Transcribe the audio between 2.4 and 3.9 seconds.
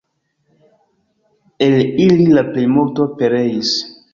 plejmulto pereis.